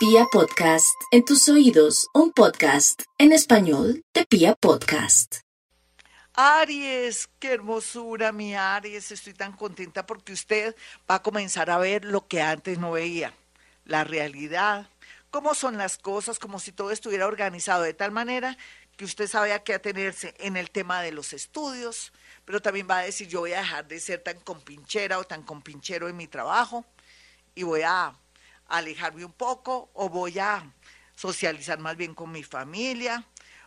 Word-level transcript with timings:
Pia 0.00 0.24
Podcast, 0.32 0.98
en 1.10 1.26
tus 1.26 1.46
oídos, 1.50 2.08
un 2.14 2.32
podcast 2.32 3.02
en 3.18 3.32
español 3.32 4.02
de 4.14 4.24
Pia 4.24 4.54
Podcast. 4.54 5.40
Aries, 6.32 7.28
qué 7.38 7.52
hermosura 7.52 8.32
mi 8.32 8.54
Aries, 8.54 9.12
estoy 9.12 9.34
tan 9.34 9.52
contenta 9.52 10.06
porque 10.06 10.32
usted 10.32 10.74
va 11.00 11.16
a 11.16 11.22
comenzar 11.22 11.68
a 11.68 11.76
ver 11.76 12.06
lo 12.06 12.26
que 12.26 12.40
antes 12.40 12.78
no 12.78 12.92
veía, 12.92 13.34
la 13.84 14.04
realidad, 14.04 14.88
cómo 15.30 15.54
son 15.54 15.76
las 15.76 15.98
cosas, 15.98 16.38
como 16.38 16.60
si 16.60 16.72
todo 16.72 16.92
estuviera 16.92 17.26
organizado 17.26 17.82
de 17.82 17.92
tal 17.92 18.10
manera 18.10 18.56
que 18.96 19.04
usted 19.04 19.28
sabe 19.28 19.52
a 19.52 19.62
qué 19.62 19.74
atenerse 19.74 20.34
en 20.38 20.56
el 20.56 20.70
tema 20.70 21.02
de 21.02 21.12
los 21.12 21.34
estudios, 21.34 22.14
pero 22.46 22.62
también 22.62 22.86
va 22.90 23.00
a 23.00 23.02
decir 23.02 23.28
yo 23.28 23.40
voy 23.40 23.52
a 23.52 23.58
dejar 23.58 23.86
de 23.86 24.00
ser 24.00 24.22
tan 24.22 24.40
compinchera 24.40 25.18
o 25.18 25.24
tan 25.24 25.42
compinchero 25.42 26.08
en 26.08 26.16
mi 26.16 26.26
trabajo 26.26 26.86
y 27.54 27.64
voy 27.64 27.82
a 27.82 28.14
alejarme 28.70 29.24
un 29.24 29.32
poco 29.32 29.90
o 29.94 30.08
voy 30.08 30.38
a 30.38 30.72
socializar 31.14 31.78
más 31.78 31.96
bien 31.96 32.14
con 32.14 32.32
mi 32.32 32.42
familia 32.42 33.24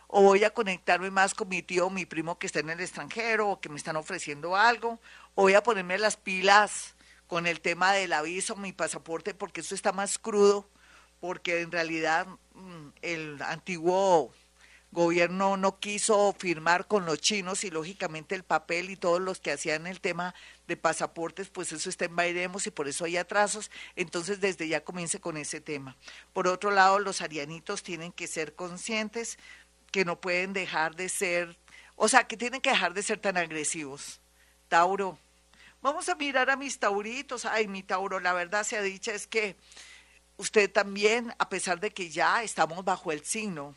o 0.08 0.22
voy 0.22 0.44
a 0.44 0.50
conectarme 0.50 1.10
más 1.10 1.34
con 1.34 1.48
mi 1.48 1.62
tío 1.62 1.86
o 1.86 1.90
mi 1.90 2.06
primo 2.06 2.38
que 2.38 2.46
está 2.46 2.60
en 2.60 2.70
el 2.70 2.80
extranjero 2.80 3.48
o 3.48 3.60
que 3.60 3.68
me 3.68 3.76
están 3.76 3.96
ofreciendo 3.96 4.56
algo 4.56 5.00
o 5.34 5.42
voy 5.42 5.54
a 5.54 5.62
ponerme 5.62 5.98
las 5.98 6.16
pilas 6.16 6.94
con 7.26 7.46
el 7.46 7.60
tema 7.60 7.92
del 7.92 8.12
aviso, 8.12 8.56
mi 8.56 8.72
pasaporte, 8.72 9.34
porque 9.34 9.60
eso 9.62 9.74
está 9.74 9.92
más 9.92 10.18
crudo, 10.18 10.68
porque 11.20 11.62
en 11.62 11.72
realidad 11.72 12.26
mm, 12.54 12.88
el 13.02 13.42
antiguo 13.42 14.32
gobierno 14.94 15.58
no 15.58 15.78
quiso 15.78 16.34
firmar 16.38 16.86
con 16.86 17.04
los 17.04 17.20
chinos 17.20 17.64
y 17.64 17.70
lógicamente 17.70 18.34
el 18.34 18.44
papel 18.44 18.88
y 18.88 18.96
todos 18.96 19.20
los 19.20 19.40
que 19.40 19.52
hacían 19.52 19.86
el 19.86 20.00
tema 20.00 20.34
de 20.66 20.78
pasaportes, 20.78 21.50
pues 21.50 21.72
eso 21.72 21.90
está 21.90 22.06
en 22.06 22.16
Bairemos 22.16 22.66
y 22.66 22.70
por 22.70 22.88
eso 22.88 23.04
hay 23.04 23.18
atrasos. 23.18 23.70
Entonces 23.96 24.40
desde 24.40 24.66
ya 24.68 24.82
comience 24.82 25.20
con 25.20 25.36
ese 25.36 25.60
tema. 25.60 25.96
Por 26.32 26.48
otro 26.48 26.70
lado, 26.70 26.98
los 26.98 27.20
arianitos 27.20 27.82
tienen 27.82 28.12
que 28.12 28.26
ser 28.26 28.54
conscientes 28.54 29.38
que 29.90 30.06
no 30.06 30.20
pueden 30.20 30.54
dejar 30.54 30.96
de 30.96 31.08
ser, 31.08 31.58
o 31.96 32.08
sea, 32.08 32.26
que 32.26 32.36
tienen 32.36 32.62
que 32.62 32.70
dejar 32.70 32.94
de 32.94 33.02
ser 33.02 33.18
tan 33.18 33.36
agresivos. 33.36 34.20
Tauro, 34.68 35.18
vamos 35.82 36.08
a 36.08 36.14
mirar 36.14 36.48
a 36.50 36.56
mis 36.56 36.78
tauritos. 36.78 37.44
Ay, 37.44 37.68
mi 37.68 37.82
Tauro, 37.82 38.18
la 38.20 38.32
verdad 38.32 38.64
se 38.64 38.76
ha 38.76 38.82
dicho 38.82 39.10
es 39.10 39.26
que 39.26 39.56
usted 40.36 40.70
también, 40.70 41.34
a 41.38 41.48
pesar 41.48 41.80
de 41.80 41.90
que 41.90 42.10
ya 42.10 42.42
estamos 42.42 42.84
bajo 42.84 43.12
el 43.12 43.24
signo, 43.24 43.76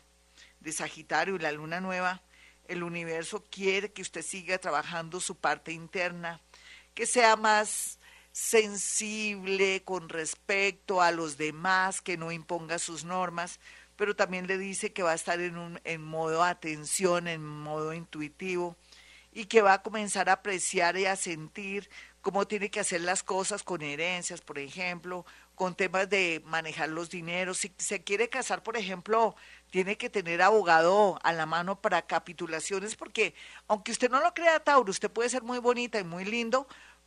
de 0.60 0.72
Sagitario 0.72 1.36
y 1.36 1.38
la 1.38 1.52
luna 1.52 1.80
nueva, 1.80 2.22
el 2.66 2.82
universo 2.82 3.44
quiere 3.50 3.92
que 3.92 4.02
usted 4.02 4.22
siga 4.22 4.58
trabajando 4.58 5.20
su 5.20 5.36
parte 5.36 5.72
interna, 5.72 6.40
que 6.94 7.06
sea 7.06 7.36
más 7.36 7.98
sensible 8.32 9.82
con 9.84 10.08
respecto 10.08 11.00
a 11.00 11.10
los 11.10 11.36
demás, 11.38 12.00
que 12.00 12.16
no 12.16 12.30
imponga 12.30 12.78
sus 12.78 13.04
normas, 13.04 13.58
pero 13.96 14.14
también 14.14 14.46
le 14.46 14.58
dice 14.58 14.92
que 14.92 15.02
va 15.02 15.12
a 15.12 15.16
estar 15.16 15.40
en, 15.40 15.56
un, 15.56 15.80
en 15.82 16.02
modo 16.02 16.44
atención, 16.44 17.26
en 17.26 17.44
modo 17.44 17.92
intuitivo, 17.92 18.76
y 19.32 19.46
que 19.46 19.62
va 19.62 19.74
a 19.74 19.82
comenzar 19.82 20.28
a 20.28 20.34
apreciar 20.34 20.96
y 20.96 21.06
a 21.06 21.16
sentir 21.16 21.90
cómo 22.20 22.46
tiene 22.46 22.70
que 22.70 22.80
hacer 22.80 23.00
las 23.00 23.22
cosas 23.22 23.62
con 23.62 23.82
herencias, 23.82 24.40
por 24.40 24.58
ejemplo, 24.58 25.24
con 25.54 25.74
temas 25.74 26.08
de 26.08 26.42
manejar 26.44 26.90
los 26.90 27.10
dineros. 27.10 27.58
Si 27.58 27.72
se 27.78 28.04
quiere 28.04 28.28
casar, 28.28 28.62
por 28.62 28.76
ejemplo, 28.76 29.34
tiene 29.70 29.96
que 29.96 30.10
tener 30.10 30.42
abogado 30.42 31.18
a 31.22 31.32
la 31.32 31.46
mano 31.46 31.80
para 31.80 32.02
capitulaciones, 32.02 32.96
porque 32.96 33.34
aunque 33.66 33.92
usted 33.92 34.10
no 34.10 34.20
lo 34.20 34.32
crea, 34.34 34.60
Tauro, 34.60 34.90
usted 34.90 35.10
puede 35.10 35.28
ser 35.28 35.42
muy 35.42 35.58
bonita 35.58 35.98
y 35.98 36.04
muy 36.04 36.24
lindo, 36.24 36.66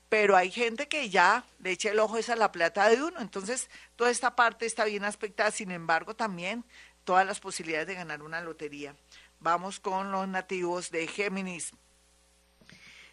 pero 0.09 0.35
hay 0.35 0.51
gente 0.51 0.87
que 0.87 1.09
ya 1.09 1.45
le 1.59 1.71
echa 1.71 1.89
el 1.89 1.99
ojo 1.99 2.17
esa 2.17 2.35
la 2.35 2.51
plata 2.51 2.89
de 2.89 3.01
uno. 3.01 3.19
Entonces, 3.21 3.69
toda 3.95 4.11
esta 4.11 4.35
parte 4.35 4.65
está 4.65 4.85
bien 4.85 5.03
aspectada, 5.03 5.51
sin 5.51 5.71
embargo, 5.71 6.15
también 6.15 6.65
todas 7.03 7.25
las 7.25 7.39
posibilidades 7.39 7.87
de 7.87 7.95
ganar 7.95 8.21
una 8.21 8.41
lotería. 8.41 8.95
Vamos 9.39 9.79
con 9.79 10.11
los 10.11 10.27
nativos 10.27 10.91
de 10.91 11.07
Géminis. 11.07 11.71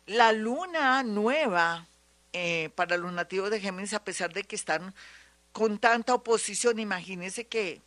La 0.06 0.32
luna 0.32 1.02
nueva 1.02 1.86
eh, 2.32 2.70
para 2.74 2.96
los 2.96 3.12
nativos 3.12 3.50
de 3.50 3.60
Géminis, 3.60 3.94
a 3.94 4.04
pesar 4.04 4.32
de 4.32 4.44
que 4.44 4.56
están 4.56 4.94
con 5.52 5.78
tanta 5.78 6.14
oposición, 6.14 6.78
imagínense 6.78 7.46
que 7.46 7.80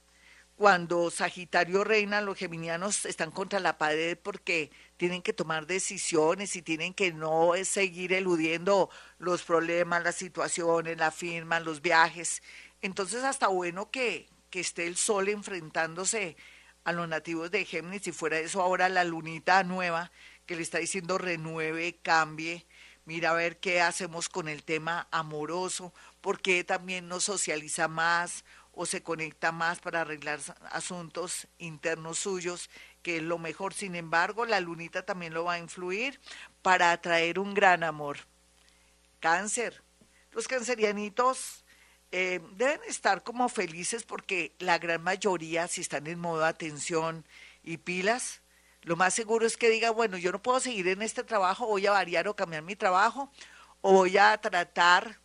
cuando 0.61 1.09
Sagitario 1.09 1.83
reina, 1.83 2.21
los 2.21 2.37
geminianos 2.37 3.07
están 3.07 3.31
contra 3.31 3.59
la 3.59 3.79
pared 3.79 4.15
porque 4.15 4.69
tienen 4.95 5.23
que 5.23 5.33
tomar 5.33 5.65
decisiones 5.65 6.55
y 6.55 6.61
tienen 6.61 6.93
que 6.93 7.11
no 7.11 7.53
seguir 7.63 8.13
eludiendo 8.13 8.91
los 9.17 9.41
problemas, 9.41 10.03
las 10.03 10.17
situaciones, 10.17 10.99
la 10.99 11.09
firma, 11.09 11.59
los 11.59 11.81
viajes. 11.81 12.43
Entonces, 12.83 13.23
hasta 13.23 13.47
bueno 13.47 13.89
que, 13.89 14.29
que 14.51 14.59
esté 14.59 14.85
el 14.85 14.97
sol 14.97 15.29
enfrentándose 15.29 16.37
a 16.83 16.91
los 16.91 17.09
nativos 17.09 17.49
de 17.49 17.65
Géminis, 17.65 18.03
si 18.03 18.11
fuera 18.11 18.37
eso 18.37 18.61
ahora 18.61 18.87
la 18.87 19.03
lunita 19.03 19.63
nueva 19.63 20.11
que 20.45 20.55
le 20.55 20.61
está 20.61 20.77
diciendo 20.77 21.17
renueve, 21.17 21.97
cambie, 22.03 22.67
mira 23.05 23.31
a 23.31 23.33
ver 23.33 23.57
qué 23.59 23.81
hacemos 23.81 24.29
con 24.29 24.47
el 24.47 24.61
tema 24.61 25.07
amoroso, 25.09 25.91
porque 26.21 26.63
también 26.63 27.07
nos 27.07 27.23
socializa 27.23 27.87
más 27.87 28.45
o 28.73 28.85
se 28.85 29.03
conecta 29.03 29.51
más 29.51 29.79
para 29.79 30.01
arreglar 30.01 30.39
asuntos 30.71 31.47
internos 31.57 32.19
suyos, 32.19 32.69
que 33.03 33.17
es 33.17 33.23
lo 33.23 33.37
mejor. 33.37 33.73
Sin 33.73 33.95
embargo, 33.95 34.45
la 34.45 34.59
lunita 34.59 35.05
también 35.05 35.33
lo 35.33 35.45
va 35.45 35.53
a 35.53 35.59
influir 35.59 36.19
para 36.61 36.91
atraer 36.91 37.39
un 37.39 37.53
gran 37.53 37.83
amor. 37.83 38.17
Cáncer. 39.19 39.83
Los 40.31 40.47
cancerianitos 40.47 41.65
eh, 42.11 42.39
deben 42.55 42.81
estar 42.87 43.23
como 43.23 43.49
felices 43.49 44.03
porque 44.03 44.53
la 44.59 44.77
gran 44.77 45.03
mayoría, 45.03 45.67
si 45.67 45.81
están 45.81 46.07
en 46.07 46.19
modo 46.19 46.45
atención 46.45 47.25
y 47.63 47.77
pilas, 47.77 48.41
lo 48.83 48.95
más 48.95 49.13
seguro 49.13 49.45
es 49.45 49.57
que 49.57 49.69
diga, 49.69 49.91
bueno, 49.91 50.17
yo 50.17 50.31
no 50.31 50.41
puedo 50.41 50.59
seguir 50.59 50.87
en 50.87 51.01
este 51.01 51.23
trabajo, 51.23 51.67
voy 51.67 51.85
a 51.85 51.91
variar 51.91 52.27
o 52.27 52.35
cambiar 52.35 52.63
mi 52.63 52.75
trabajo, 52.75 53.31
o 53.81 53.93
voy 53.93 54.17
a 54.17 54.35
tratar 54.39 55.19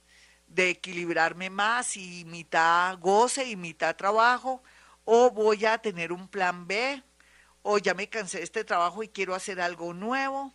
de 0.46 0.70
equilibrarme 0.70 1.50
más 1.50 1.96
y 1.96 2.24
mitad 2.26 2.98
goce 2.98 3.46
y 3.46 3.56
mitad 3.56 3.96
trabajo, 3.96 4.62
o 5.04 5.30
voy 5.30 5.64
a 5.66 5.78
tener 5.78 6.12
un 6.12 6.28
plan 6.28 6.66
B, 6.66 7.02
o 7.62 7.78
ya 7.78 7.94
me 7.94 8.08
cansé 8.08 8.38
de 8.38 8.44
este 8.44 8.64
trabajo 8.64 9.02
y 9.02 9.08
quiero 9.08 9.34
hacer 9.34 9.60
algo 9.60 9.92
nuevo, 9.92 10.52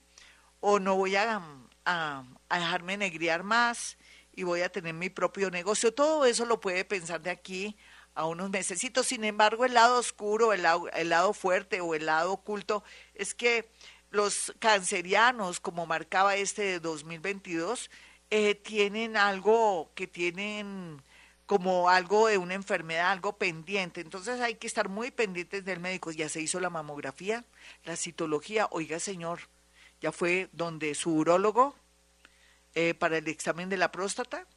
o 0.59 0.79
no 0.79 0.95
voy 0.95 1.15
a, 1.15 1.41
a, 1.85 2.23
dejarme 2.49 2.97
negriar 2.97 3.43
más 3.43 3.97
y 4.33 4.43
voy 4.43 4.61
a 4.61 4.71
tener 4.71 4.93
mi 4.93 5.09
propio 5.09 5.51
negocio. 5.51 5.93
Todo 5.93 6.25
eso 6.25 6.45
lo 6.45 6.59
puede 6.59 6.85
pensar 6.85 7.21
de 7.21 7.31
aquí 7.31 7.77
a 8.13 8.25
unos 8.25 8.49
mesecitos. 8.49 9.07
Sin 9.07 9.23
embargo, 9.23 9.65
el 9.65 9.73
lado 9.73 9.99
oscuro, 9.99 10.53
el 10.53 10.63
lado, 10.63 10.89
el 10.91 11.09
lado 11.09 11.33
fuerte 11.33 11.81
o 11.81 11.95
el 11.95 12.05
lado 12.05 12.33
oculto 12.33 12.83
es 13.13 13.33
que 13.33 13.69
los 14.09 14.53
cancerianos, 14.59 15.59
como 15.59 15.85
marcaba 15.85 16.35
este 16.35 16.63
de 16.63 16.79
2022, 16.79 17.89
eh, 18.31 18.55
tienen 18.55 19.17
algo 19.17 19.91
que 19.93 20.07
tienen 20.07 21.01
como 21.45 21.89
algo 21.89 22.27
de 22.27 22.37
una 22.37 22.53
enfermedad, 22.53 23.11
algo 23.11 23.37
pendiente. 23.37 23.99
Entonces 23.99 24.39
hay 24.39 24.55
que 24.55 24.67
estar 24.67 24.87
muy 24.87 25.11
pendientes 25.11 25.65
del 25.65 25.81
médico. 25.81 26.11
Ya 26.11 26.29
se 26.29 26.39
hizo 26.39 26.61
la 26.61 26.69
mamografía, 26.69 27.43
la 27.83 27.97
citología. 27.97 28.69
Oiga, 28.71 29.01
señor, 29.01 29.41
ya 29.99 30.13
fue 30.13 30.47
donde 30.53 30.95
su 30.95 31.13
urólogo 31.13 31.75
eh, 32.73 32.93
para 32.93 33.17
el 33.17 33.27
examen 33.27 33.67
de 33.67 33.75
la 33.75 33.91
próstata. 33.91 34.47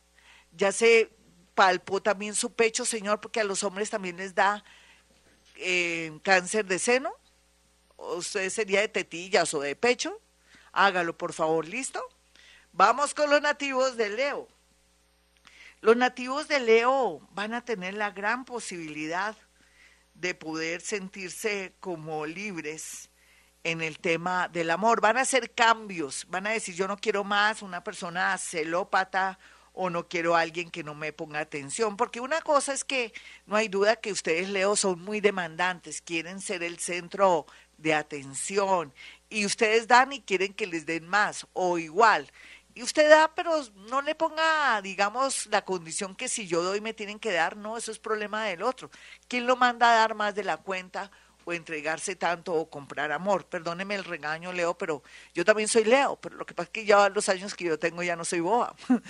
Ya 0.53 0.71
se 0.71 1.11
palpó 1.56 2.01
también 2.01 2.37
su 2.37 2.53
pecho, 2.53 2.85
señor, 2.85 3.21
porque 3.21 3.41
a 3.41 3.45
los 3.45 3.65
hombres 3.65 3.91
también 3.91 4.17
les 4.17 4.37
da 4.37 4.62
eh, 5.56 6.17
cáncer 6.23 6.65
de 6.65 6.79
seno. 6.79 7.12
Usted 7.97 8.51
sería 8.51 8.83
de 8.83 8.89
tetillas 8.89 9.53
o 9.53 9.61
de 9.61 9.75
pecho. 9.75 10.21
Hágalo, 10.71 11.19
por 11.19 11.33
favor, 11.33 11.67
¿listo? 11.67 12.01
Vamos 12.77 13.15
con 13.15 13.31
los 13.31 13.41
nativos 13.41 13.97
de 13.97 14.11
Leo. 14.11 14.49
Los 15.81 15.97
nativos 15.97 16.49
de 16.49 16.59
Leo 16.59 17.21
van 17.31 17.55
a 17.55 17.65
tener 17.65 17.95
la 17.95 18.11
gran 18.11 18.45
posibilidad 18.45 19.37
de 20.15 20.35
poder 20.35 20.81
sentirse 20.81 21.73
como 21.79 22.26
libres 22.26 23.11
en 23.62 23.81
el 23.81 24.00
tema 24.00 24.49
del 24.49 24.73
amor. 24.73 25.00
Van 25.00 25.19
a 25.19 25.21
hacer 25.21 25.53
cambios, 25.53 26.26
van 26.29 26.49
a 26.49 26.50
decir 26.50 26.75
yo 26.75 26.88
no 26.88 26.97
quiero 26.97 27.23
más 27.23 27.62
una 27.62 27.85
persona 27.85 28.37
celópata 28.38 29.38
o 29.73 29.88
no 29.88 30.09
quiero 30.09 30.35
a 30.35 30.41
alguien 30.41 30.69
que 30.69 30.82
no 30.82 30.97
me 30.97 31.12
ponga 31.12 31.41
atención, 31.41 31.97
porque 31.97 32.20
una 32.20 32.41
cosa 32.41 32.73
es 32.73 32.85
que 32.85 33.12
no 33.47 33.55
hay 33.55 33.69
duda 33.69 33.97
que 33.97 34.12
ustedes, 34.12 34.49
Leo, 34.49 34.75
son 34.75 35.00
muy 35.00 35.20
demandantes, 35.20 36.00
quieren 36.00 36.41
ser 36.41 36.65
el 36.65 36.79
centro 36.79 37.47
de 37.77 37.94
atención 37.94 38.93
y 39.29 39.44
ustedes 39.47 39.88
dan 39.88 40.12
y 40.12 40.20
quieren 40.23 40.55
que 40.55 40.67
les 40.67 40.87
den 40.87 41.09
más 41.09 41.47
o 41.53 41.79
igual. 41.79 42.31
Y 42.75 42.82
usted 42.82 43.09
da, 43.09 43.32
pero 43.35 43.62
no 43.88 44.03
le 44.03 44.15
ponga, 44.15 44.82
digamos, 44.82 45.47
la 45.47 45.65
condición 45.65 46.17
que 46.17 46.29
si 46.29 46.49
yo 46.49 46.62
doy 46.62 46.81
me 46.81 46.93
tienen 46.93 47.21
que 47.21 47.32
dar, 47.32 47.56
no, 47.56 47.76
eso 47.76 47.93
es 47.93 47.99
problema 48.00 48.44
del 48.47 48.62
otro. 48.62 48.91
¿Quién 49.29 49.47
lo 49.47 49.56
manda 49.56 49.93
a 49.93 49.99
dar 50.00 50.15
más 50.15 50.35
de 50.35 50.43
la 50.43 50.56
cuenta 50.56 51.11
o 51.44 51.53
entregarse 51.53 52.17
tanto 52.17 52.53
o 52.53 52.69
comprar 52.69 53.12
amor? 53.12 53.47
Perdóneme 53.47 53.94
el 53.94 54.05
regaño, 54.05 54.53
Leo, 54.53 54.76
pero 54.76 55.05
yo 55.35 55.44
también 55.44 55.69
soy 55.69 55.85
Leo, 55.85 56.17
pero 56.17 56.37
lo 56.37 56.44
que 56.44 56.55
pasa 56.55 56.65
es 56.67 56.71
que 56.71 56.85
ya 56.85 57.09
los 57.09 57.29
años 57.29 57.55
que 57.55 57.65
yo 57.65 57.79
tengo 57.79 58.03
ya 58.03 58.17
no 58.17 58.25
soy 58.25 58.41
boba. 58.41 58.75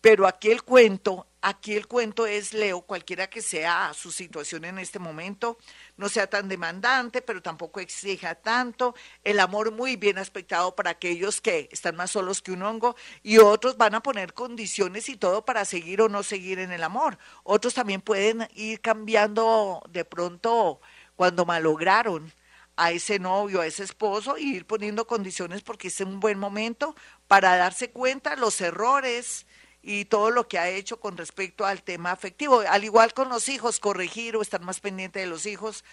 Pero 0.00 0.26
aquí 0.26 0.50
el 0.50 0.64
cuento 0.64 1.28
Aquí 1.44 1.74
el 1.74 1.88
cuento 1.88 2.24
es, 2.24 2.54
Leo, 2.54 2.82
cualquiera 2.82 3.28
que 3.28 3.42
sea 3.42 3.92
su 3.94 4.12
situación 4.12 4.64
en 4.64 4.78
este 4.78 5.00
momento, 5.00 5.58
no 5.96 6.08
sea 6.08 6.28
tan 6.28 6.48
demandante, 6.48 7.22
pero 7.22 7.42
tampoco 7.42 7.80
exija 7.80 8.34
tanto. 8.34 8.94
El 9.24 9.40
amor 9.40 9.72
muy 9.72 9.96
bien 9.96 10.18
aspectado 10.18 10.74
para 10.74 10.90
aquellos 10.90 11.40
que 11.40 11.68
están 11.70 11.96
más 11.96 12.12
solos 12.12 12.42
que 12.42 12.52
un 12.52 12.62
hongo 12.62 12.96
y 13.22 13.38
otros 13.38 13.76
van 13.76 13.94
a 13.94 14.02
poner 14.02 14.34
condiciones 14.34 15.08
y 15.08 15.16
todo 15.16 15.44
para 15.44 15.64
seguir 15.64 16.00
o 16.02 16.08
no 16.08 16.22
seguir 16.22 16.58
en 16.58 16.72
el 16.72 16.82
amor. 16.82 17.18
Otros 17.44 17.74
también 17.74 18.00
pueden 18.00 18.48
ir 18.54 18.80
cambiando 18.80 19.82
de 19.90 20.04
pronto 20.04 20.80
cuando 21.16 21.44
malograron 21.44 22.32
a 22.76 22.90
ese 22.90 23.18
novio, 23.18 23.60
a 23.60 23.66
ese 23.66 23.84
esposo, 23.84 24.38
y 24.38 24.56
ir 24.56 24.66
poniendo 24.66 25.06
condiciones 25.06 25.62
porque 25.62 25.88
es 25.88 26.00
un 26.00 26.20
buen 26.20 26.38
momento 26.38 26.96
para 27.28 27.56
darse 27.56 27.90
cuenta 27.90 28.34
los 28.36 28.60
errores 28.60 29.46
y 29.82 30.04
todo 30.04 30.30
lo 30.30 30.46
que 30.46 30.58
ha 30.58 30.68
hecho 30.70 31.00
con 31.00 31.16
respecto 31.16 31.66
al 31.66 31.82
tema 31.82 32.12
afectivo. 32.12 32.60
Al 32.60 32.84
igual 32.84 33.12
con 33.14 33.28
los 33.28 33.48
hijos, 33.48 33.80
corregir 33.80 34.36
o 34.36 34.42
estar 34.42 34.60
más 34.60 34.80
pendiente 34.80 35.18
de 35.18 35.26
los 35.26 35.44
hijos 35.44 35.84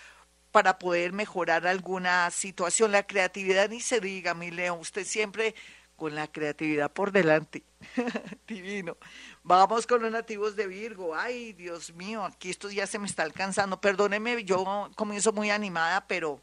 para 0.51 0.79
poder 0.79 1.11
mejorar 1.11 1.65
alguna 1.67 2.29
situación. 2.31 2.91
La 2.91 3.05
creatividad 3.05 3.69
ni 3.69 3.81
se 3.81 3.99
diga, 3.99 4.33
mi 4.33 4.51
León, 4.51 4.79
usted 4.79 5.05
siempre 5.05 5.55
con 5.95 6.15
la 6.15 6.31
creatividad 6.31 6.91
por 6.91 7.11
delante. 7.11 7.63
Divino. 8.47 8.97
Vamos 9.43 9.85
con 9.85 10.01
los 10.01 10.11
nativos 10.11 10.55
de 10.55 10.67
Virgo. 10.67 11.15
Ay, 11.15 11.53
Dios 11.53 11.93
mío, 11.93 12.23
aquí 12.23 12.49
esto 12.49 12.69
ya 12.69 12.87
se 12.87 12.99
me 12.99 13.07
está 13.07 13.23
alcanzando. 13.23 13.81
Perdóneme, 13.81 14.43
yo 14.43 14.89
comienzo 14.95 15.33
muy 15.33 15.49
animada, 15.49 16.07
pero, 16.07 16.39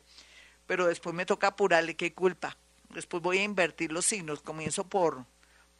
pero 0.66 0.86
después 0.86 1.14
me 1.14 1.26
toca 1.26 1.48
apurarle, 1.48 1.96
qué 1.96 2.12
culpa. 2.12 2.56
Después 2.90 3.22
voy 3.22 3.38
a 3.38 3.44
invertir 3.44 3.92
los 3.92 4.04
signos. 4.04 4.42
Comienzo 4.42 4.84
por, 4.84 5.24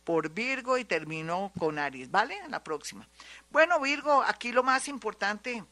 por 0.07 0.31
Virgo 0.31 0.79
y 0.79 0.85
termino 0.85 1.51
con 1.59 1.81
Aries, 1.81 2.13
¿vale? 2.13 2.39
La 2.49 2.63
próxima. 2.63 3.09
Bueno, 3.51 3.81
Virgo, 3.81 4.23
aquí 4.23 4.53
lo 4.53 4.63
más 4.63 4.87
importante 4.87 5.65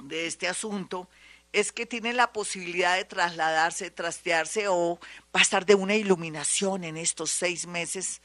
de 0.00 0.26
este 0.26 0.48
asunto 0.48 1.06
es 1.52 1.70
que 1.70 1.84
tiene 1.84 2.14
la 2.14 2.32
posibilidad 2.32 2.96
de 2.96 3.04
trasladarse, 3.04 3.90
trastearse 3.90 4.68
o 4.68 4.98
pasar 5.30 5.66
de 5.66 5.74
una 5.74 5.94
iluminación 5.94 6.82
en 6.82 6.96
estos 6.96 7.30
seis 7.30 7.66
meses 7.66 8.22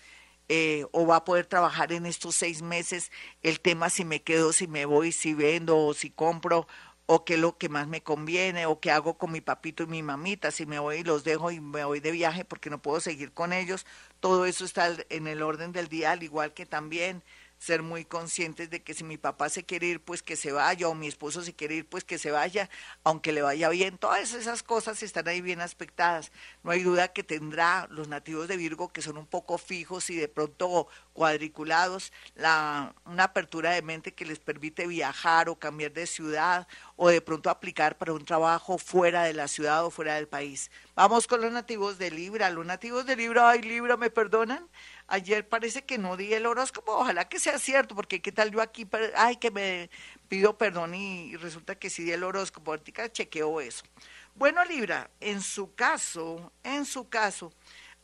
eh, 0.47 0.85
o 0.93 1.05
va 1.05 1.17
a 1.17 1.25
poder 1.25 1.45
trabajar 1.45 1.91
en 1.91 2.05
estos 2.05 2.33
seis 2.37 2.61
meses 2.61 3.11
el 3.43 3.59
tema 3.59 3.89
si 3.89 4.05
me 4.05 4.21
quedo, 4.21 4.53
si 4.53 4.65
me 4.65 4.85
voy, 4.85 5.11
si 5.11 5.33
vendo 5.33 5.77
o 5.77 5.93
si 5.93 6.09
compro 6.09 6.67
o 7.07 7.23
qué 7.23 7.33
es 7.35 7.39
lo 7.39 7.57
que 7.57 7.69
más 7.69 7.87
me 7.87 8.03
conviene, 8.03 8.65
o 8.65 8.79
qué 8.79 8.91
hago 8.91 9.17
con 9.17 9.31
mi 9.31 9.39
papito 9.41 9.83
y 9.83 9.87
mi 9.87 10.03
mamita, 10.03 10.51
si 10.51 10.65
me 10.65 10.77
voy 10.77 10.97
y 10.97 11.03
los 11.03 11.23
dejo 11.23 11.51
y 11.51 11.61
me 11.61 11.85
voy 11.85 12.01
de 12.01 12.11
viaje 12.11 12.43
porque 12.45 12.69
no 12.69 12.81
puedo 12.81 12.99
seguir 12.99 13.31
con 13.31 13.53
ellos, 13.53 13.85
todo 14.19 14.45
eso 14.45 14.65
está 14.65 14.95
en 15.09 15.27
el 15.27 15.41
orden 15.41 15.71
del 15.71 15.87
día, 15.87 16.11
al 16.11 16.23
igual 16.23 16.53
que 16.53 16.65
también 16.65 17.23
ser 17.57 17.81
muy 17.81 18.05
conscientes 18.05 18.69
de 18.69 18.83
que 18.83 18.93
si 18.93 19.03
mi 19.03 19.17
papá 19.17 19.49
se 19.49 19.63
quiere 19.63 19.87
ir, 19.87 20.01
pues 20.01 20.21
que 20.21 20.35
se 20.35 20.51
vaya, 20.51 20.87
o 20.87 20.95
mi 20.95 21.07
esposo 21.07 21.41
se 21.41 21.53
quiere 21.53 21.75
ir, 21.75 21.87
pues 21.87 22.03
que 22.03 22.17
se 22.17 22.31
vaya, 22.31 22.69
aunque 23.03 23.31
le 23.31 23.41
vaya 23.41 23.69
bien. 23.69 23.97
Todas 23.97 24.33
esas 24.33 24.63
cosas 24.63 25.01
están 25.03 25.27
ahí 25.27 25.41
bien 25.41 25.61
aspectadas. 25.61 26.31
No 26.63 26.71
hay 26.71 26.83
duda 26.83 27.09
que 27.09 27.23
tendrá 27.23 27.87
los 27.89 28.07
nativos 28.07 28.47
de 28.47 28.57
Virgo, 28.57 28.89
que 28.89 29.01
son 29.01 29.17
un 29.17 29.25
poco 29.25 29.57
fijos 29.57 30.09
y 30.09 30.15
de 30.15 30.27
pronto 30.27 30.87
cuadriculados, 31.13 32.13
la, 32.35 32.93
una 33.05 33.23
apertura 33.23 33.71
de 33.71 33.81
mente 33.81 34.13
que 34.13 34.25
les 34.25 34.37
permite 34.39 34.85
viajar 34.85 35.49
o 35.49 35.55
cambiar 35.55 35.91
de 35.91 36.05
ciudad 36.05 36.67
o 36.95 37.09
de 37.09 37.21
pronto 37.21 37.49
aplicar 37.49 37.97
para 37.97 38.13
un 38.13 38.23
trabajo 38.23 38.77
fuera 38.77 39.23
de 39.23 39.33
la 39.33 39.47
ciudad 39.47 39.83
o 39.83 39.89
fuera 39.89 40.15
del 40.15 40.27
país. 40.27 40.69
Vamos 40.95 41.25
con 41.25 41.41
los 41.41 41.51
nativos 41.51 41.97
de 41.97 42.11
Libra. 42.11 42.49
Los 42.51 42.65
nativos 42.65 43.05
de 43.05 43.15
Libra, 43.15 43.49
ay 43.49 43.61
Libra, 43.61 43.97
¿me 43.97 44.09
perdonan? 44.09 44.67
Ayer 45.09 45.47
parece 45.47 45.85
que 45.85 45.97
no 45.97 46.17
di 46.17 46.33
el 46.33 46.45
horóscopo, 46.45 46.91
ojalá 46.91 47.29
que 47.29 47.39
sea 47.39 47.57
cierto, 47.59 47.95
porque 47.95 48.21
qué 48.21 48.33
tal 48.33 48.51
yo 48.51 48.61
aquí, 48.61 48.85
ay, 49.15 49.37
que 49.37 49.51
me 49.51 49.89
pido 50.27 50.57
perdón 50.57 50.95
y, 50.95 51.37
resulta 51.37 51.75
que 51.75 51.89
sí 51.89 52.03
di 52.03 52.11
el 52.11 52.23
horóscopo, 52.23 52.71
ahorita 52.71 53.09
chequeo 53.09 53.61
eso. 53.61 53.85
Bueno, 54.35 54.63
Libra, 54.65 55.09
en 55.21 55.41
su 55.41 55.73
caso, 55.75 56.51
en 56.61 56.85
su 56.85 57.07
caso, 57.07 57.53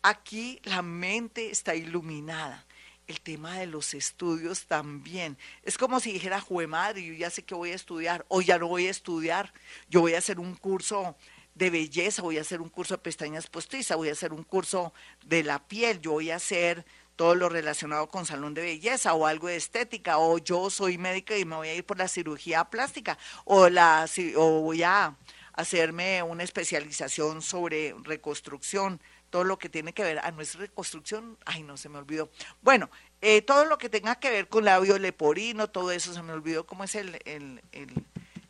aquí 0.01 0.61
la 0.63 0.81
mente 0.81 1.51
está 1.51 1.75
iluminada. 1.75 2.65
El 3.05 3.19
tema 3.19 3.57
de 3.57 3.67
los 3.67 3.93
estudios 3.93 4.65
también. 4.65 5.37
Es 5.63 5.77
como 5.77 5.99
si 5.99 6.13
dijera, 6.13 6.39
jue 6.39 6.67
madre, 6.67 7.03
yo 7.03 7.13
ya 7.13 7.29
sé 7.29 7.43
que 7.43 7.53
voy 7.53 7.71
a 7.71 7.75
estudiar, 7.75 8.25
o 8.29 8.41
ya 8.41 8.57
no 8.57 8.69
voy 8.69 8.87
a 8.87 8.91
estudiar, 8.91 9.53
yo 9.89 9.99
voy 9.99 10.13
a 10.13 10.19
hacer 10.19 10.39
un 10.39 10.55
curso 10.55 11.17
de 11.55 11.69
belleza, 11.69 12.21
voy 12.21 12.37
a 12.37 12.41
hacer 12.41 12.61
un 12.61 12.69
curso 12.69 12.95
de 12.95 12.99
pestañas 12.99 13.47
postizas, 13.47 13.97
voy 13.97 14.09
a 14.09 14.13
hacer 14.13 14.33
un 14.33 14.43
curso 14.43 14.93
de 15.25 15.43
la 15.43 15.59
piel, 15.59 16.01
yo 16.01 16.13
voy 16.13 16.31
a 16.31 16.37
hacer 16.37 16.85
todo 17.15 17.35
lo 17.35 17.47
relacionado 17.47 18.07
con 18.07 18.25
salón 18.25 18.53
de 18.53 18.63
belleza 18.63 19.13
o 19.13 19.27
algo 19.27 19.47
de 19.47 19.55
estética, 19.55 20.17
o 20.17 20.39
yo 20.39 20.69
soy 20.69 20.97
médica 20.97 21.37
y 21.37 21.45
me 21.45 21.55
voy 21.55 21.69
a 21.69 21.75
ir 21.75 21.85
por 21.85 21.97
la 21.97 22.07
cirugía 22.07 22.65
plástica, 22.65 23.17
o, 23.45 23.69
la, 23.69 24.07
o 24.35 24.61
voy 24.61 24.83
a 24.83 25.15
hacerme 25.53 26.23
una 26.23 26.43
especialización 26.43 27.43
sobre 27.43 27.95
reconstrucción, 28.03 28.99
todo 29.29 29.43
lo 29.43 29.59
que 29.59 29.69
tiene 29.69 29.93
que 29.93 30.03
ver, 30.03 30.19
ah, 30.23 30.31
no 30.31 30.41
es 30.41 30.55
reconstrucción, 30.55 31.37
ay, 31.45 31.61
no, 31.63 31.77
se 31.77 31.89
me 31.89 31.99
olvidó. 31.99 32.29
Bueno, 32.61 32.89
eh, 33.21 33.43
todo 33.43 33.65
lo 33.65 33.77
que 33.77 33.89
tenga 33.89 34.15
que 34.15 34.31
ver 34.31 34.47
con 34.47 34.65
labio 34.65 34.97
leporino, 34.97 35.69
todo 35.69 35.91
eso, 35.91 36.13
se 36.13 36.23
me 36.23 36.33
olvidó 36.33 36.65
cómo 36.65 36.83
es 36.83 36.95
el, 36.95 37.19
el, 37.25 37.61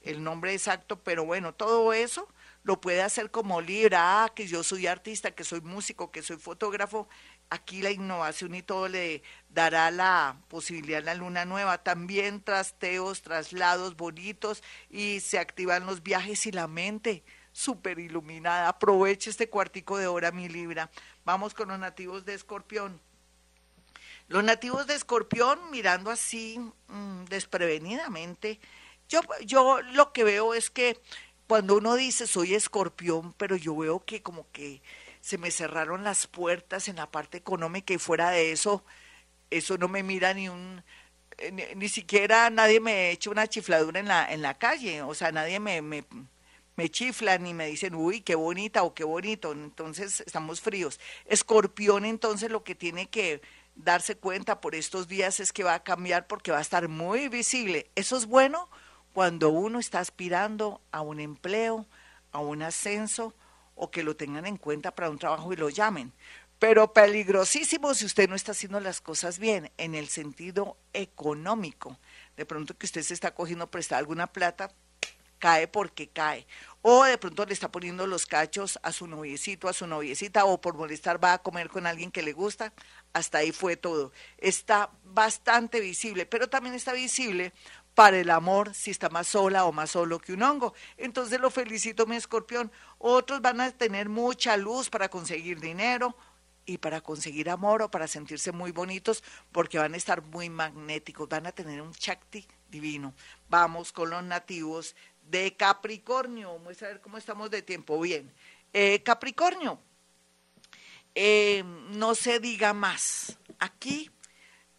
el 0.01 0.23
nombre 0.23 0.53
exacto, 0.53 0.99
pero 0.99 1.25
bueno, 1.25 1.53
todo 1.53 1.91
eso 1.91 2.27
lo 2.63 2.79
puede 2.79 3.01
hacer 3.01 3.29
como 3.29 3.61
Libra, 3.61 4.23
ah, 4.23 4.29
que 4.33 4.47
yo 4.47 4.63
soy 4.63 4.87
artista, 4.87 5.31
que 5.31 5.43
soy 5.43 5.61
músico, 5.61 6.11
que 6.11 6.23
soy 6.23 6.37
fotógrafo. 6.37 7.07
Aquí 7.49 7.81
la 7.81 7.91
innovación 7.91 8.55
y 8.55 8.61
todo 8.61 8.87
le 8.87 9.21
dará 9.49 9.91
la 9.91 10.41
posibilidad 10.47 11.01
a 11.01 11.05
la 11.05 11.15
luna 11.15 11.45
nueva. 11.45 11.83
También 11.83 12.41
trasteos, 12.41 13.21
traslados 13.21 13.97
bonitos 13.97 14.63
y 14.89 15.19
se 15.19 15.39
activan 15.39 15.85
los 15.85 16.03
viajes 16.03 16.45
y 16.45 16.51
la 16.51 16.67
mente 16.67 17.23
súper 17.51 17.99
iluminada. 17.99 18.69
Aproveche 18.69 19.29
este 19.29 19.49
cuartico 19.49 19.97
de 19.97 20.07
hora, 20.07 20.31
mi 20.31 20.47
Libra. 20.47 20.89
Vamos 21.25 21.53
con 21.53 21.67
los 21.67 21.77
nativos 21.77 22.23
de 22.23 22.33
Escorpión. 22.33 22.99
Los 24.29 24.43
nativos 24.43 24.87
de 24.87 24.95
Escorpión, 24.95 25.59
mirando 25.69 26.09
así 26.09 26.57
mm, 26.87 27.25
desprevenidamente, 27.25 28.59
yo, 29.09 29.21
yo 29.45 29.81
lo 29.81 30.13
que 30.13 30.23
veo 30.23 30.53
es 30.53 30.69
que 30.69 30.99
cuando 31.53 31.77
uno 31.77 31.93
dice 31.93 32.25
soy 32.25 32.55
escorpión, 32.55 33.31
pero 33.33 33.55
yo 33.55 33.75
veo 33.75 34.03
que 34.03 34.23
como 34.23 34.49
que 34.51 34.81
se 35.21 35.37
me 35.37 35.51
cerraron 35.51 36.03
las 36.03 36.25
puertas 36.25 36.87
en 36.87 36.95
la 36.95 37.11
parte 37.11 37.37
económica 37.37 37.93
y 37.93 37.99
fuera 37.99 38.31
de 38.31 38.51
eso, 38.51 38.83
eso 39.51 39.77
no 39.77 39.87
me 39.87 40.01
mira 40.01 40.33
ni 40.33 40.49
un, 40.49 40.83
eh, 41.37 41.75
ni, 41.75 41.89
siquiera 41.89 42.49
nadie 42.49 42.79
me 42.79 43.11
echa 43.11 43.29
una 43.29 43.45
chifladura 43.45 43.99
en 43.99 44.07
la, 44.07 44.33
en 44.33 44.41
la 44.41 44.57
calle, 44.57 45.03
o 45.03 45.13
sea, 45.13 45.31
nadie 45.31 45.59
me, 45.59 45.83
me, 45.83 46.05
me 46.75 46.89
chifla 46.89 47.37
ni 47.37 47.53
me 47.53 47.67
dicen, 47.67 47.93
uy, 47.93 48.21
qué 48.21 48.33
bonita 48.33 48.81
o 48.81 48.95
qué 48.95 49.03
bonito, 49.03 49.51
entonces 49.51 50.21
estamos 50.21 50.59
fríos. 50.59 50.99
Escorpión 51.25 52.03
entonces 52.03 52.49
lo 52.49 52.63
que 52.63 52.73
tiene 52.73 53.11
que 53.11 53.43
darse 53.75 54.17
cuenta 54.17 54.59
por 54.59 54.73
estos 54.73 55.07
días 55.07 55.39
es 55.39 55.53
que 55.53 55.63
va 55.63 55.75
a 55.75 55.83
cambiar 55.83 56.25
porque 56.25 56.51
va 56.51 56.57
a 56.57 56.61
estar 56.61 56.87
muy 56.87 57.27
visible. 57.27 57.91
¿Eso 57.93 58.17
es 58.17 58.25
bueno? 58.25 58.69
Cuando 59.13 59.49
uno 59.49 59.79
está 59.79 59.99
aspirando 59.99 60.81
a 60.91 61.01
un 61.01 61.19
empleo, 61.19 61.85
a 62.31 62.39
un 62.39 62.63
ascenso 62.63 63.33
o 63.75 63.91
que 63.91 64.03
lo 64.03 64.15
tengan 64.15 64.45
en 64.45 64.57
cuenta 64.57 64.93
para 64.93 65.09
un 65.09 65.19
trabajo 65.19 65.53
y 65.53 65.55
lo 65.55 65.69
llamen. 65.69 66.11
Pero 66.59 66.93
peligrosísimo 66.93 67.93
si 67.93 68.05
usted 68.05 68.29
no 68.29 68.35
está 68.35 68.51
haciendo 68.53 68.79
las 68.79 69.01
cosas 69.01 69.37
bien 69.37 69.71
en 69.77 69.95
el 69.95 70.07
sentido 70.07 70.77
económico. 70.93 71.97
De 72.37 72.45
pronto 72.45 72.77
que 72.77 72.85
usted 72.85 73.03
se 73.03 73.13
está 73.13 73.35
cogiendo 73.35 73.69
prestar 73.69 73.99
alguna 73.99 74.27
plata, 74.27 74.71
cae 75.39 75.67
porque 75.67 76.07
cae. 76.07 76.47
O 76.81 77.03
de 77.03 77.17
pronto 77.17 77.45
le 77.45 77.53
está 77.53 77.69
poniendo 77.69 78.07
los 78.07 78.25
cachos 78.25 78.79
a 78.81 78.93
su 78.93 79.07
noviecito, 79.07 79.67
a 79.67 79.73
su 79.73 79.85
noviecita, 79.87 80.45
o 80.45 80.61
por 80.61 80.75
molestar 80.75 81.21
va 81.21 81.33
a 81.33 81.37
comer 81.39 81.69
con 81.69 81.85
alguien 81.85 82.11
que 82.11 82.23
le 82.23 82.31
gusta. 82.31 82.71
Hasta 83.11 83.39
ahí 83.39 83.51
fue 83.51 83.75
todo. 83.75 84.13
Está 84.37 84.89
bastante 85.03 85.81
visible, 85.81 86.25
pero 86.25 86.47
también 86.47 86.75
está 86.75 86.93
visible 86.93 87.51
para 87.95 88.19
el 88.19 88.29
amor 88.29 88.73
si 88.73 88.91
está 88.91 89.09
más 89.09 89.27
sola 89.27 89.65
o 89.65 89.71
más 89.71 89.91
solo 89.91 90.19
que 90.19 90.33
un 90.33 90.43
hongo. 90.43 90.73
Entonces 90.97 91.39
lo 91.39 91.49
felicito, 91.49 92.05
mi 92.05 92.15
escorpión. 92.15 92.71
Otros 92.97 93.41
van 93.41 93.61
a 93.61 93.71
tener 93.71 94.09
mucha 94.09 94.57
luz 94.57 94.89
para 94.89 95.09
conseguir 95.09 95.59
dinero 95.59 96.15
y 96.65 96.77
para 96.77 97.01
conseguir 97.01 97.49
amor 97.49 97.81
o 97.81 97.91
para 97.91 98.07
sentirse 98.07 98.51
muy 98.51 98.71
bonitos 98.71 99.23
porque 99.51 99.77
van 99.77 99.93
a 99.93 99.97
estar 99.97 100.21
muy 100.21 100.49
magnéticos, 100.49 101.27
van 101.27 101.45
a 101.45 101.51
tener 101.51 101.81
un 101.81 101.93
chakti 101.93 102.47
divino. 102.69 103.13
Vamos 103.49 103.91
con 103.91 104.09
los 104.09 104.23
nativos 104.23 104.95
de 105.29 105.55
Capricornio. 105.55 106.53
Vamos 106.53 106.81
a 106.81 106.87
ver 106.87 107.01
cómo 107.01 107.17
estamos 107.17 107.51
de 107.51 107.61
tiempo. 107.61 107.99
Bien. 107.99 108.31
Eh, 108.71 109.03
Capricornio, 109.03 109.79
eh, 111.13 111.63
no 111.91 112.15
se 112.15 112.39
diga 112.39 112.73
más. 112.73 113.37
Aquí 113.59 114.09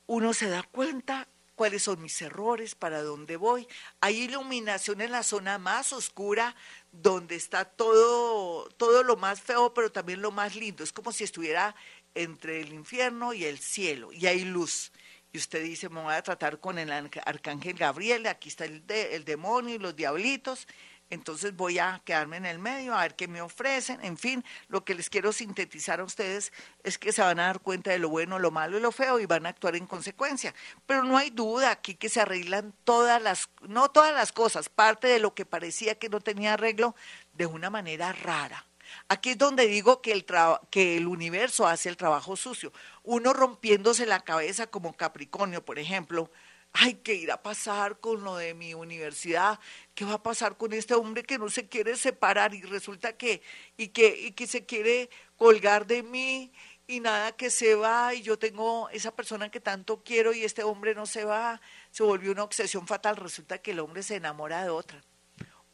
uno 0.06 0.35
se 0.35 0.49
da 0.49 0.62
cuenta 0.62 1.28
cuáles 1.54 1.82
son 1.82 2.02
mis 2.02 2.20
errores, 2.23 2.75
para 2.75 3.02
dónde 3.02 3.37
voy. 3.37 3.66
Hay 4.00 4.23
iluminación 4.23 5.00
en 5.00 5.12
la 5.12 5.23
zona 5.23 5.58
más 5.58 5.92
oscura, 5.92 6.54
donde 6.92 7.37
está 7.37 7.64
todo, 7.64 8.68
todo 8.76 9.02
lo 9.02 9.16
más 9.16 9.40
feo, 9.40 9.73
pero 9.75 9.90
también 9.90 10.23
lo 10.23 10.30
más 10.30 10.54
lindo. 10.56 10.84
Es 10.84 10.92
como 10.92 11.12
si 11.12 11.25
estuviera 11.25 11.75
entre 12.14 12.61
el 12.61 12.73
infierno 12.73 13.32
y 13.34 13.44
el 13.44 13.58
cielo, 13.58 14.12
y 14.12 14.26
hay 14.26 14.44
luz. 14.44 14.92
y 15.32 15.38
usted 15.38 15.64
dice, 15.64 15.88
me 15.88 16.00
voy 16.00 16.14
a 16.14 16.23
tratar 16.23 16.61
con 16.61 16.78
el 16.78 16.92
arcángel 16.92 17.76
Gabriel, 17.76 18.26
aquí 18.28 18.49
está 18.49 18.66
el, 18.66 18.84
el 18.88 19.25
demonio 19.25 19.75
y 19.75 19.78
los 19.78 19.96
diablitos, 19.96 20.68
entonces 21.11 21.54
voy 21.54 21.78
a 21.78 22.00
quedarme 22.04 22.38
en 22.38 22.46
el 22.46 22.58
medio 22.58 22.94
a 22.94 23.02
ver 23.02 23.14
qué 23.14 23.28
me 23.28 23.42
ofrecen. 23.42 24.04
En 24.04 24.16
fin, 24.16 24.44
lo 24.68 24.84
que 24.84 24.94
les 24.94 25.11
quiero 25.11 25.32
sintetizar 25.32 26.00
a 26.00 26.04
ustedes 26.04 26.52
es 26.82 26.99
que 26.99 27.12
se 27.12 27.23
van 27.23 27.38
a 27.40 27.46
dar 27.46 27.61
cuenta 27.61 27.90
de 27.90 27.99
lo 27.99 28.08
bueno, 28.08 28.38
lo 28.38 28.50
malo 28.50 28.78
y 28.78 28.80
lo 28.80 28.92
feo 28.92 29.20
y 29.20 29.26
van 29.26 29.46
a 29.46 29.50
actuar 29.50 29.76
en 29.76 29.87
consecuencia. 29.87 30.54
Pero 30.87 31.04
no 31.04 31.16
hay 31.16 31.30
duda 31.30 31.70
aquí 31.70 31.94
que 31.94 32.08
se 32.08 32.20
arreglan 32.20 32.75
todas 32.84 33.20
las, 33.23 33.49
no 33.62 33.90
todas 33.90 34.14
las 34.14 34.32
cosas, 34.32 34.68
parte 34.68 35.06
de 35.06 35.20
lo 35.20 35.34
que 35.34 35.46
parecía 35.46 35.99
que 35.99 36.08
no 36.08 36.20
tenía 36.20 36.54
arreglo 36.54 36.94
de 37.34 37.46
una 37.46 37.70
manera 37.70 38.12
rara. 38.12 38.66
Aquí 39.08 39.30
es 39.30 39.38
donde 39.38 39.66
digo 39.66 40.00
que 40.00 40.12
el, 40.12 40.25
que 40.70 40.96
el 40.96 41.06
universo 41.06 41.66
hace 41.66 41.88
el 41.88 41.96
trabajo 41.96 42.37
sucio. 42.37 42.73
Uno 43.02 43.32
rompiéndose 43.32 44.06
la 44.06 44.20
cabeza 44.20 44.66
como 44.66 44.96
Capricornio, 44.96 45.64
por 45.64 45.78
ejemplo, 45.78 46.30
ay, 46.75 46.95
¿qué 46.95 47.14
irá 47.14 47.35
a 47.35 47.43
pasar 47.43 48.00
con 48.00 48.25
lo 48.25 48.37
de 48.37 48.52
mi 48.52 48.75
universidad? 48.75 49.59
¿Qué 49.95 50.04
va 50.04 50.14
a 50.14 50.23
pasar 50.23 50.57
con 50.57 50.73
este 50.73 50.95
hombre 50.95 51.23
que 51.23 51.38
no 51.38 51.49
se 51.49 51.69
quiere 51.69 51.97
separar 51.97 52.52
y 52.52 52.62
resulta 52.62 53.16
que, 53.16 53.43
y 53.76 53.88
que, 53.88 54.09
y 54.21 54.33
que 54.33 54.47
se 54.47 54.66
quiere 54.66 55.09
colgar 55.37 55.87
de 55.87 56.02
mí 56.02 56.52
y 56.88 56.99
nada 57.00 57.33
que 57.33 57.49
se 57.49 57.76
va 57.76 58.12
y 58.12 58.23
yo 58.23 58.38
tengo 58.38 58.88
esa 58.90 59.14
persona 59.14 59.50
que 59.50 59.61
tanto 59.61 60.02
quiero 60.02 60.35
y 60.35 60.45
este 60.45 60.64
hombre 60.64 60.95
no 60.97 61.07
se 61.07 61.25
va? 61.25 61.61
Se 61.93 62.02
volvió 62.02 62.33
una 62.33 62.43
obsesión 62.43 62.88
fatal. 62.88 63.16
Resulta 63.16 63.59
que 63.59 63.71
el 63.71 63.78
hombre 63.78 64.02
se 64.02 64.16
enamora 64.16 64.64
de 64.64 64.71
otra 64.71 65.00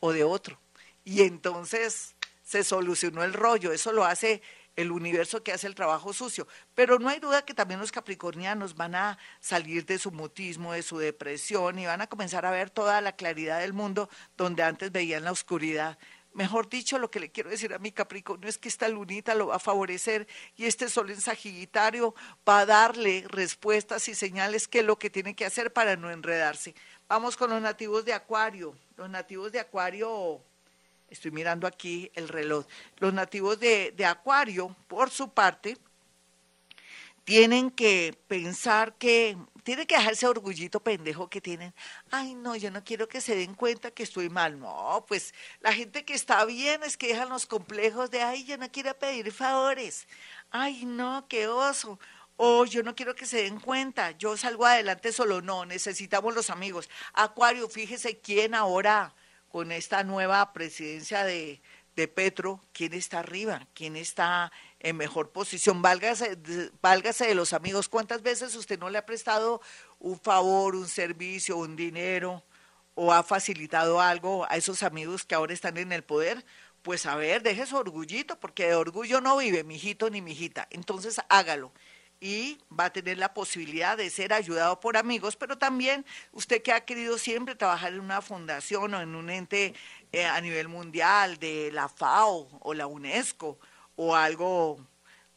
o 0.01 0.13
de 0.13 0.23
otro. 0.23 0.61
Y 1.03 1.23
entonces 1.23 2.15
se 2.45 2.63
solucionó 2.63 3.25
el 3.25 3.33
rollo. 3.33 3.73
Eso 3.73 3.91
lo 3.93 4.05
hace 4.05 4.43
el 4.77 4.93
universo 4.93 5.43
que 5.43 5.53
hace 5.53 5.67
el 5.67 5.75
trabajo 5.75 6.13
sucio. 6.13 6.47
Pero 6.75 6.99
no 6.99 7.09
hay 7.09 7.21
duda 7.21 7.45
que 7.45 7.55
también 7.55 7.81
los 7.81 7.93
capricornianos 7.93 8.75
van 8.75 8.95
a 8.95 9.19
salir 9.41 9.85
de 9.87 9.99
su 9.99 10.11
mutismo, 10.11 10.73
de 10.73 10.83
su 10.83 10.99
depresión 10.99 11.79
y 11.79 11.87
van 11.87 12.01
a 12.01 12.07
comenzar 12.07 12.47
a 12.47 12.51
ver 12.51 12.71
toda 12.71 13.01
la 13.01 13.13
claridad 13.13 13.61
del 13.61 13.73
mundo 13.73 14.09
donde 14.37 14.63
antes 14.63 14.93
veían 14.93 15.25
la 15.25 15.33
oscuridad. 15.33 15.99
Mejor 16.33 16.69
dicho, 16.69 16.99
lo 16.99 17.11
que 17.11 17.19
le 17.19 17.33
quiero 17.33 17.51
decir 17.51 17.75
a 17.75 17.81
mi 17.81 17.91
Capricornio 17.91 18.49
es 18.49 18.57
que 18.57 18.69
esta 18.69 18.89
lunita 18.89 19.35
lo 19.35 19.49
va 19.49 19.57
a 19.57 19.59
favorecer 19.59 20.29
y 20.55 20.67
este 20.67 20.89
sol 20.89 21.11
en 21.11 21.21
Sagitario 21.21 22.15
va 22.49 22.61
a 22.61 22.67
darle 22.67 23.25
respuestas 23.29 24.07
y 24.09 24.15
señales 24.15 24.69
que 24.69 24.79
es 24.79 24.85
lo 24.85 24.97
que 24.97 25.11
tiene 25.11 25.35
que 25.35 25.45
hacer 25.45 25.73
para 25.73 25.97
no 25.97 26.09
enredarse. 26.09 26.77
Vamos 27.09 27.37
con 27.37 27.51
los 27.51 27.61
nativos 27.61 28.05
de 28.05 28.13
Acuario. 28.13 28.77
Los 28.97 29.11
nativos 29.11 29.51
de 29.51 29.59
Acuario 29.59 30.41
Estoy 31.11 31.33
mirando 31.33 31.67
aquí 31.67 32.11
el 32.15 32.29
reloj. 32.29 32.65
Los 32.99 33.13
nativos 33.13 33.59
de, 33.59 33.93
Acuario, 34.07 34.75
por 34.87 35.11
su 35.11 35.31
parte, 35.31 35.77
tienen 37.25 37.73
que 37.73 38.17
pensar 38.29 38.95
que, 38.95 39.37
tienen 39.65 39.87
que 39.89 39.97
dejarse 39.97 40.29
orgullito 40.29 40.79
pendejo 40.81 41.29
que 41.29 41.41
tienen. 41.41 41.75
Ay, 42.13 42.35
no, 42.35 42.55
yo 42.55 42.71
no 42.71 42.85
quiero 42.85 43.09
que 43.09 43.21
se 43.21 43.35
den 43.35 43.55
cuenta 43.55 43.91
que 43.91 44.05
estoy 44.05 44.31
mal. 44.31 44.59
No, 44.61 45.05
pues 45.09 45.35
la 45.61 45.73
gente 45.73 46.05
que 46.05 46.15
está 46.15 46.45
bien 46.45 46.85
es 46.85 46.97
que 46.97 47.09
dejan 47.09 47.29
los 47.29 47.47
complejos 47.47 48.11
de, 48.13 48.23
ay, 48.23 48.45
yo 48.45 48.57
no 48.57 48.71
quiero 48.71 48.97
pedir 48.97 49.33
favores. 49.33 50.07
Ay, 50.51 50.85
no, 50.85 51.27
qué 51.29 51.49
oso. 51.49 51.99
O 52.37 52.65
yo 52.67 52.85
no 52.85 52.95
quiero 52.95 53.17
que 53.17 53.27
se 53.27 53.43
den 53.43 53.59
cuenta, 53.59 54.13
yo 54.13 54.37
salgo 54.37 54.65
adelante 54.65 55.13
solo. 55.13 55.43
No, 55.43 55.67
necesitamos 55.67 56.35
los 56.37 56.51
amigos. 56.51 56.89
Acuario, 57.13 57.69
fíjese 57.69 58.19
quién 58.21 58.55
ahora 58.55 59.13
con 59.51 59.73
esta 59.73 60.05
nueva 60.05 60.53
presidencia 60.53 61.25
de, 61.25 61.61
de 61.97 62.09
Petro, 62.09 62.65
quién 62.73 62.95
está 62.95 63.19
arriba, 63.19 63.67
quién 63.75 63.97
está 63.97 64.53
en 64.79 64.97
mejor 64.97 65.31
posición. 65.33 65.83
Válgase, 65.83 66.39
válgase 66.81 67.27
de 67.27 67.35
los 67.35 67.53
amigos. 67.53 67.89
¿Cuántas 67.89 68.23
veces 68.23 68.55
usted 68.55 68.79
no 68.79 68.89
le 68.89 68.99
ha 68.99 69.07
prestado 69.07 69.61
un 69.99 70.19
favor, 70.19 70.77
un 70.77 70.89
servicio, 70.89 71.57
un 71.57 71.77
dinero 71.77 72.45
o 72.95 73.13
ha 73.13 73.23
facilitado 73.23 74.01
algo 74.01 74.47
a 74.49 74.57
esos 74.57 74.83
amigos 74.83 75.25
que 75.25 75.35
ahora 75.35 75.53
están 75.53 75.77
en 75.77 75.93
el 75.93 76.05
poder? 76.05 76.45
Pues 76.83 77.05
a 77.05 77.17
ver, 77.17 77.43
deje 77.43 77.67
su 77.67 77.77
orgullito, 77.77 78.39
porque 78.39 78.69
de 78.69 78.75
orgullo 78.77 79.21
no 79.21 79.37
vive 79.37 79.65
mi 79.65 79.75
hijito 79.75 80.09
ni 80.11 80.23
mi 80.23 80.33
hijita. 80.33 80.69
Entonces 80.71 81.21
hágalo 81.29 81.73
y 82.21 82.59
va 82.79 82.87
a 82.87 82.93
tener 82.93 83.17
la 83.17 83.33
posibilidad 83.33 83.97
de 83.97 84.11
ser 84.11 84.33
ayudado 84.33 84.79
por 84.79 84.99
amigos, 84.99 85.37
pero 85.37 85.57
también 85.57 86.05
usted 86.33 86.63
que 86.63 86.73
ha 86.73 86.85
querido 86.85 87.17
siempre 87.17 87.55
trabajar 87.55 87.95
en 87.95 88.01
una 88.01 88.21
fundación 88.21 88.93
o 88.95 89.01
en 89.01 89.15
un 89.15 89.31
ente 89.31 89.75
eh, 90.13 90.27
a 90.27 90.41
nivel 90.41 90.69
mundial 90.69 91.39
de 91.39 91.71
la 91.73 91.89
FAO 91.89 92.49
o 92.61 92.75
la 92.75 92.87
UNESCO 92.87 93.59
o 93.97 94.15
algo 94.15 94.79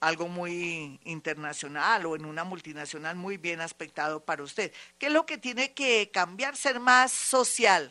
algo 0.02 0.28
muy 0.28 1.00
internacional 1.06 2.06
o 2.06 2.18
en 2.18 2.26
una 2.26 2.44
multinacional 2.44 3.16
muy 3.16 3.38
bien 3.38 3.62
aspectado 3.62 4.20
para 4.20 4.44
usted. 4.44 4.74
¿Qué 4.98 5.06
es 5.06 5.14
lo 5.14 5.26
que 5.26 5.38
tiene 5.38 5.74
que 5.74 6.12
cambiar? 6.12 6.58
Ser 6.58 6.82
más 6.82 7.14
social, 7.14 7.90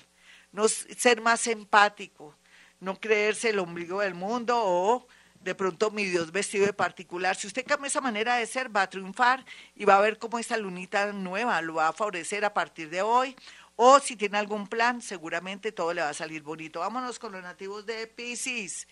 no 0.53 0.69
ser 0.69 1.23
más 1.23 1.47
empático, 1.47 2.37
no 2.81 3.01
creerse 3.01 3.49
el 3.49 3.59
ombligo 3.59 4.01
del 4.01 4.15
mundo 4.15 4.61
o 4.63 5.07
de 5.43 5.55
pronto 5.55 5.91
mi 5.91 6.05
Dios 6.05 6.33
vestido 6.33 6.67
de 6.67 6.73
particular. 6.73 7.37
Si 7.37 7.47
usted 7.47 7.67
cambia 7.67 7.89
esa 7.89 8.01
manera 8.01 8.37
de 8.37 8.47
ser, 8.47 8.75
va 8.75 8.83
a 8.83 8.91
triunfar 8.91 9.45
y 9.75 9.85
va 9.85 9.97
a 9.97 10.01
ver 10.01 10.19
cómo 10.19 10.39
esta 10.39 10.57
lunita 10.57 11.13
nueva 11.13 11.61
lo 11.63 11.75
va 11.75 11.89
a 11.89 11.93
favorecer 11.93 12.45
a 12.45 12.55
partir 12.55 12.91
de 12.91 13.03
hoy. 13.03 13.37
O 13.77 13.99
si 14.01 14.17
tiene 14.17 14.39
algún 14.39 14.69
plan, 14.69 15.01
seguramente 15.01 15.73
todo 15.73 15.93
le 15.95 16.03
va 16.03 16.11
a 16.11 16.15
salir 16.15 16.43
bonito. 16.43 16.81
Vámonos 16.81 17.19
con 17.19 17.33
los 17.33 17.43
nativos 17.43 17.87
de 17.87 18.07
Pisces. 18.07 18.87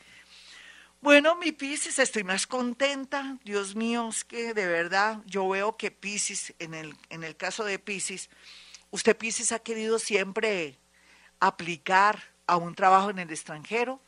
Bueno, 1.01 1.37
mi 1.37 1.53
Pisces, 1.53 1.99
estoy 1.99 2.25
más 2.25 2.47
contenta. 2.47 3.39
Dios 3.45 3.75
mío, 3.75 4.09
es 4.09 4.25
que 4.25 4.53
de 4.53 4.67
verdad 4.67 5.23
yo 5.27 5.49
veo 5.49 5.77
que 5.77 5.91
Pisces, 5.91 6.55
en 6.59 6.75
el, 6.75 6.95
en 7.11 7.25
el 7.25 7.37
caso 7.37 7.65
de 7.65 7.79
Pisces, 7.79 8.29
usted 8.91 9.17
Pisces 9.17 9.53
ha 9.53 9.61
querido 9.61 9.99
siempre 9.99 10.79
aplicar 11.39 12.23
a 12.47 12.57
un 12.57 12.75
trabajo 12.75 13.11
en 13.11 13.19
el 13.19 13.31
extranjero 13.31 14.01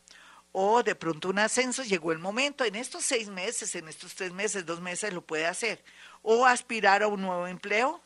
o 0.52 0.82
de 0.82 0.94
pronto 0.94 1.30
un 1.30 1.38
ascenso, 1.38 1.82
llegó 1.82 2.12
el 2.12 2.18
momento, 2.18 2.64
en 2.64 2.76
estos 2.76 3.04
seis 3.04 3.28
meses, 3.28 3.74
en 3.74 3.88
estos 3.88 4.14
tres 4.14 4.32
meses, 4.32 4.66
dos 4.66 4.80
meses 4.80 5.12
lo 5.12 5.22
puede 5.22 5.46
hacer, 5.46 5.82
o 6.22 6.46
aspirar 6.46 7.02
a 7.02 7.08
un 7.08 7.22
nuevo 7.22 7.46
empleo, 7.46 8.00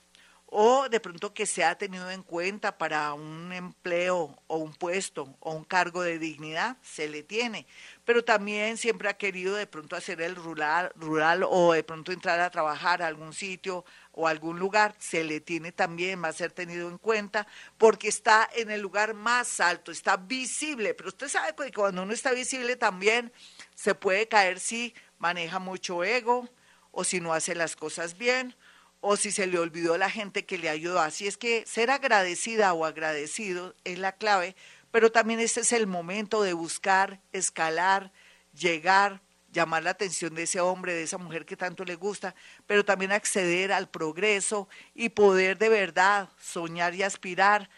o 0.48 0.88
de 0.88 1.00
pronto 1.00 1.34
que 1.34 1.44
se 1.44 1.64
ha 1.64 1.76
tenido 1.76 2.08
en 2.10 2.22
cuenta 2.22 2.78
para 2.78 3.12
un 3.14 3.52
empleo 3.52 4.38
o 4.46 4.56
un 4.58 4.72
puesto 4.72 5.36
o 5.40 5.52
un 5.52 5.64
cargo 5.64 6.02
de 6.02 6.20
dignidad, 6.20 6.76
se 6.82 7.08
le 7.08 7.24
tiene, 7.24 7.66
pero 8.04 8.24
también 8.24 8.76
siempre 8.76 9.08
ha 9.08 9.18
querido 9.18 9.56
de 9.56 9.66
pronto 9.66 9.96
hacer 9.96 10.20
el 10.22 10.36
rural, 10.36 10.92
rural 10.94 11.44
o 11.48 11.72
de 11.72 11.82
pronto 11.82 12.12
entrar 12.12 12.38
a 12.38 12.50
trabajar 12.50 13.02
a 13.02 13.08
algún 13.08 13.32
sitio, 13.32 13.84
o 14.16 14.26
algún 14.26 14.58
lugar, 14.58 14.96
se 14.98 15.22
le 15.22 15.40
tiene 15.40 15.72
también, 15.72 16.24
va 16.24 16.28
a 16.28 16.32
ser 16.32 16.50
tenido 16.50 16.88
en 16.88 16.96
cuenta, 16.96 17.46
porque 17.76 18.08
está 18.08 18.48
en 18.54 18.70
el 18.70 18.80
lugar 18.80 19.12
más 19.12 19.60
alto, 19.60 19.92
está 19.92 20.16
visible, 20.16 20.94
pero 20.94 21.10
usted 21.10 21.28
sabe 21.28 21.54
que 21.54 21.70
cuando 21.70 22.02
uno 22.02 22.14
está 22.14 22.32
visible 22.32 22.76
también 22.76 23.30
se 23.74 23.94
puede 23.94 24.26
caer 24.26 24.58
si 24.58 24.94
maneja 25.18 25.58
mucho 25.58 26.02
ego, 26.02 26.48
o 26.92 27.04
si 27.04 27.20
no 27.20 27.34
hace 27.34 27.54
las 27.54 27.76
cosas 27.76 28.16
bien, 28.16 28.56
o 29.00 29.18
si 29.18 29.30
se 29.30 29.46
le 29.46 29.58
olvidó 29.58 29.98
la 29.98 30.08
gente 30.08 30.46
que 30.46 30.56
le 30.56 30.70
ayudó. 30.70 31.00
Así 31.00 31.26
es 31.26 31.36
que 31.36 31.64
ser 31.66 31.90
agradecida 31.90 32.72
o 32.72 32.86
agradecido 32.86 33.74
es 33.84 33.98
la 33.98 34.12
clave, 34.12 34.56
pero 34.90 35.12
también 35.12 35.40
ese 35.40 35.60
es 35.60 35.72
el 35.72 35.86
momento 35.86 36.42
de 36.42 36.54
buscar, 36.54 37.20
escalar, 37.32 38.12
llegar, 38.54 39.20
llamar 39.52 39.82
la 39.82 39.90
atención 39.90 40.34
de 40.34 40.44
ese 40.44 40.60
hombre, 40.60 40.94
de 40.94 41.02
esa 41.02 41.18
mujer 41.18 41.46
que 41.46 41.56
tanto 41.56 41.84
le 41.84 41.94
gusta, 41.94 42.34
pero 42.66 42.84
también 42.84 43.12
acceder 43.12 43.72
al 43.72 43.88
progreso 43.88 44.68
y 44.94 45.08
poder 45.10 45.58
de 45.58 45.68
verdad 45.68 46.28
soñar 46.40 46.94
y 46.94 47.02
aspirar 47.02 47.68